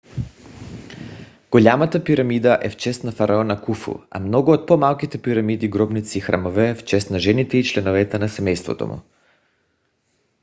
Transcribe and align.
голямата 1.51 2.03
пирамида 2.03 2.59
е 2.63 2.69
в 2.69 2.75
чест 2.77 3.03
на 3.03 3.11
фараона 3.11 3.61
куфу 3.61 3.93
а 4.11 4.19
много 4.19 4.51
от 4.51 4.67
по- 4.67 4.77
малките 4.77 5.21
пирамиди 5.21 5.67
гробници 5.69 6.17
и 6.17 6.21
храмове- 6.21 6.75
в 6.75 6.83
чест 6.83 7.11
на 7.11 7.19
жените 7.19 7.57
и 7.57 7.63
членовете 7.63 8.19
на 8.19 8.29
семейството 8.29 8.87
му 8.87 8.99